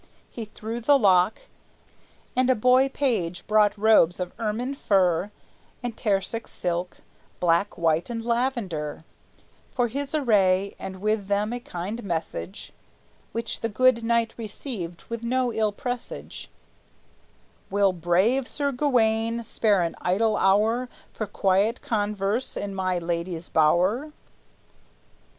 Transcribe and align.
He 0.31 0.45
threw 0.45 0.81
the 0.81 0.97
lock, 0.97 1.41
And 2.35 2.49
a 2.49 2.55
boy 2.55 2.89
page 2.89 3.45
brought 3.45 3.77
robes 3.77 4.19
of 4.19 4.33
ermine 4.39 4.73
fur 4.73 5.29
And 5.83 5.95
Tarsic 5.95 6.47
silk, 6.47 7.01
black, 7.39 7.77
white, 7.77 8.09
and 8.09 8.25
lavender, 8.25 9.03
For 9.71 9.89
his 9.89 10.15
array, 10.15 10.75
and 10.79 11.01
with 11.01 11.27
them 11.27 11.53
a 11.53 11.59
kind 11.59 12.03
message, 12.03 12.73
Which 13.31 13.61
the 13.61 13.69
good 13.69 14.03
knight 14.03 14.33
received 14.37 15.03
with 15.03 15.21
no 15.23 15.53
ill 15.53 15.71
presage: 15.71 16.49
"Will 17.69 17.93
brave 17.93 18.47
Sir 18.47 18.71
Gawayne 18.71 19.43
spare 19.43 19.83
an 19.83 19.95
idle 20.01 20.35
hour 20.35 20.89
For 21.13 21.27
quiet 21.27 21.79
converse 21.83 22.57
in 22.57 22.73
my 22.73 22.97
lady's 22.97 23.49
bower?" 23.49 24.11